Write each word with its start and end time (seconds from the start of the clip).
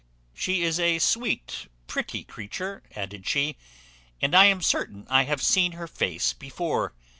She 0.33 0.63
is 0.63 0.79
a 0.79 0.97
sweet 0.97 1.67
pretty 1.85 2.23
creature," 2.23 2.81
added 2.95 3.27
she, 3.27 3.55
"and 4.19 4.33
I 4.33 4.45
am 4.45 4.59
certain 4.59 5.05
I 5.11 5.25
have 5.25 5.43
seen 5.43 5.73
her 5.73 5.85
face 5.85 6.33
before. 6.33 6.95